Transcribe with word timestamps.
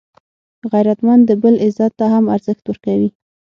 غیرتمند 0.71 1.21
د 1.25 1.31
بل 1.43 1.55
عزت 1.65 1.91
ته 1.99 2.05
هم 2.13 2.25
ارزښت 2.35 2.63
ورکوي 2.67 3.09